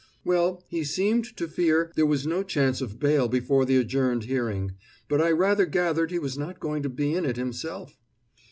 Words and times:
"Well, 0.25 0.63
he 0.67 0.83
seemed 0.83 1.25
to 1.37 1.47
fear 1.47 1.91
there 1.95 2.07
was 2.07 2.25
no 2.25 2.41
chance 2.41 2.81
of 2.81 2.99
bail 2.99 3.27
before 3.27 3.65
the 3.65 3.77
adjourned 3.77 4.23
hearing. 4.23 4.71
But 5.07 5.21
I 5.21 5.29
rather 5.29 5.67
gathered 5.67 6.09
he 6.09 6.17
was 6.17 6.39
not 6.39 6.59
going 6.59 6.81
to 6.81 6.89
be 6.89 7.13
in 7.13 7.23
it 7.23 7.37
himself?" 7.37 7.99